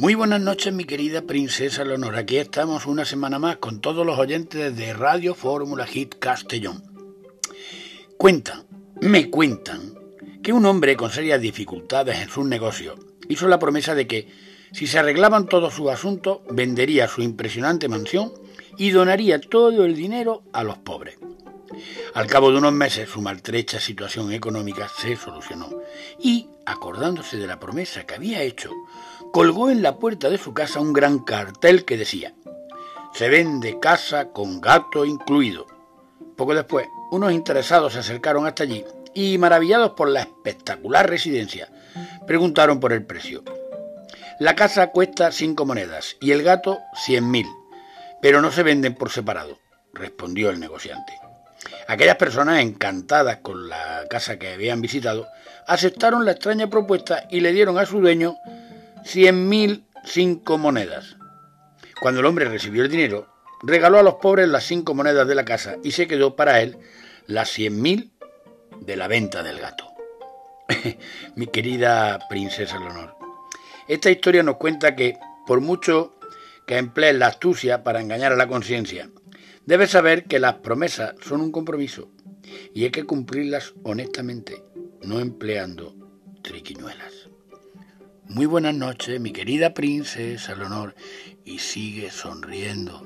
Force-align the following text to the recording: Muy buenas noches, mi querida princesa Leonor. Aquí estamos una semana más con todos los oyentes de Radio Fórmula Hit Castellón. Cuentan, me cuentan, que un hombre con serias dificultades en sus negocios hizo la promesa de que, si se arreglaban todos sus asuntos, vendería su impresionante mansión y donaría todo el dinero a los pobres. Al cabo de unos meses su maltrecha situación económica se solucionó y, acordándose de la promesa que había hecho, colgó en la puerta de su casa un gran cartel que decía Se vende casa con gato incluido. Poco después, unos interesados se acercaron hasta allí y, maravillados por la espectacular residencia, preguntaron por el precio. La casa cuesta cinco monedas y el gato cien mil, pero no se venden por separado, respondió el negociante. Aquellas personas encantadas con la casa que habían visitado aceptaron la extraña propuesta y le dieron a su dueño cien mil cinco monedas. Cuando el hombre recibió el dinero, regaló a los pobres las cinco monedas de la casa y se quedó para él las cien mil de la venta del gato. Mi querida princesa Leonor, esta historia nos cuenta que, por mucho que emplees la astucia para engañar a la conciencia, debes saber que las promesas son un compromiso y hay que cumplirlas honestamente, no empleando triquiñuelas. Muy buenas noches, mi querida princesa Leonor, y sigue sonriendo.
Muy 0.00 0.14
buenas 0.14 0.40
noches, 0.40 0.72
mi 0.72 0.84
querida 0.84 1.22
princesa 1.22 1.82
Leonor. 1.82 2.14
Aquí 2.14 2.36
estamos 2.36 2.86
una 2.86 3.04
semana 3.04 3.40
más 3.40 3.56
con 3.56 3.80
todos 3.80 4.06
los 4.06 4.16
oyentes 4.16 4.76
de 4.76 4.92
Radio 4.92 5.34
Fórmula 5.34 5.86
Hit 5.86 6.14
Castellón. 6.20 6.84
Cuentan, 8.16 8.64
me 9.00 9.28
cuentan, 9.28 9.94
que 10.40 10.52
un 10.52 10.66
hombre 10.66 10.96
con 10.96 11.10
serias 11.10 11.40
dificultades 11.40 12.20
en 12.20 12.28
sus 12.28 12.46
negocios 12.46 12.96
hizo 13.28 13.48
la 13.48 13.58
promesa 13.58 13.96
de 13.96 14.06
que, 14.06 14.28
si 14.70 14.86
se 14.86 15.00
arreglaban 15.00 15.48
todos 15.48 15.74
sus 15.74 15.90
asuntos, 15.90 16.42
vendería 16.48 17.08
su 17.08 17.20
impresionante 17.20 17.88
mansión 17.88 18.32
y 18.76 18.90
donaría 18.90 19.40
todo 19.40 19.84
el 19.84 19.96
dinero 19.96 20.44
a 20.52 20.62
los 20.62 20.78
pobres. 20.78 21.18
Al 22.14 22.26
cabo 22.26 22.50
de 22.50 22.58
unos 22.58 22.72
meses 22.72 23.08
su 23.08 23.20
maltrecha 23.20 23.80
situación 23.80 24.32
económica 24.32 24.88
se 24.88 25.16
solucionó 25.16 25.70
y, 26.18 26.48
acordándose 26.64 27.36
de 27.36 27.46
la 27.46 27.60
promesa 27.60 28.04
que 28.04 28.14
había 28.14 28.42
hecho, 28.42 28.70
colgó 29.32 29.70
en 29.70 29.82
la 29.82 29.96
puerta 29.96 30.30
de 30.30 30.38
su 30.38 30.54
casa 30.54 30.80
un 30.80 30.92
gran 30.92 31.20
cartel 31.20 31.84
que 31.84 31.96
decía 31.96 32.34
Se 33.12 33.28
vende 33.28 33.78
casa 33.80 34.30
con 34.30 34.60
gato 34.60 35.04
incluido. 35.04 35.66
Poco 36.36 36.54
después, 36.54 36.88
unos 37.10 37.32
interesados 37.32 37.94
se 37.94 38.00
acercaron 38.00 38.46
hasta 38.46 38.62
allí 38.62 38.84
y, 39.14 39.38
maravillados 39.38 39.92
por 39.92 40.08
la 40.08 40.20
espectacular 40.20 41.08
residencia, 41.08 41.68
preguntaron 42.26 42.80
por 42.80 42.92
el 42.92 43.04
precio. 43.04 43.42
La 44.38 44.54
casa 44.54 44.88
cuesta 44.88 45.32
cinco 45.32 45.66
monedas 45.66 46.16
y 46.20 46.30
el 46.30 46.42
gato 46.42 46.78
cien 46.94 47.30
mil, 47.30 47.46
pero 48.22 48.40
no 48.40 48.52
se 48.52 48.62
venden 48.62 48.94
por 48.94 49.10
separado, 49.10 49.58
respondió 49.92 50.50
el 50.50 50.60
negociante. 50.60 51.12
Aquellas 51.88 52.16
personas 52.16 52.60
encantadas 52.60 53.38
con 53.38 53.68
la 53.68 54.04
casa 54.08 54.38
que 54.38 54.52
habían 54.52 54.80
visitado 54.80 55.26
aceptaron 55.66 56.24
la 56.24 56.32
extraña 56.32 56.68
propuesta 56.68 57.24
y 57.30 57.40
le 57.40 57.52
dieron 57.52 57.78
a 57.78 57.86
su 57.86 58.00
dueño 58.00 58.36
cien 59.08 59.48
mil 59.48 59.86
cinco 60.04 60.58
monedas. 60.58 61.16
Cuando 61.98 62.20
el 62.20 62.26
hombre 62.26 62.44
recibió 62.44 62.82
el 62.82 62.90
dinero, 62.90 63.26
regaló 63.62 63.98
a 63.98 64.02
los 64.02 64.16
pobres 64.16 64.50
las 64.50 64.64
cinco 64.64 64.94
monedas 64.94 65.26
de 65.26 65.34
la 65.34 65.46
casa 65.46 65.76
y 65.82 65.92
se 65.92 66.06
quedó 66.06 66.36
para 66.36 66.60
él 66.60 66.76
las 67.26 67.48
cien 67.48 67.80
mil 67.80 68.12
de 68.80 68.96
la 68.96 69.08
venta 69.08 69.42
del 69.42 69.60
gato. 69.60 69.86
Mi 71.36 71.46
querida 71.46 72.18
princesa 72.28 72.78
Leonor, 72.78 73.16
esta 73.88 74.10
historia 74.10 74.42
nos 74.42 74.58
cuenta 74.58 74.94
que, 74.94 75.16
por 75.46 75.62
mucho 75.62 76.14
que 76.66 76.76
emplees 76.76 77.16
la 77.16 77.28
astucia 77.28 77.82
para 77.82 78.02
engañar 78.02 78.34
a 78.34 78.36
la 78.36 78.46
conciencia, 78.46 79.08
debes 79.64 79.90
saber 79.90 80.24
que 80.24 80.38
las 80.38 80.56
promesas 80.56 81.14
son 81.22 81.40
un 81.40 81.50
compromiso 81.50 82.10
y 82.74 82.84
hay 82.84 82.90
que 82.90 83.04
cumplirlas 83.04 83.72
honestamente, 83.84 84.62
no 85.00 85.18
empleando 85.18 85.96
triquiñuelas. 86.42 87.28
Muy 88.28 88.44
buenas 88.44 88.74
noches, 88.74 89.18
mi 89.20 89.32
querida 89.32 89.72
princesa 89.72 90.54
Leonor, 90.54 90.94
y 91.46 91.58
sigue 91.60 92.10
sonriendo. 92.10 93.02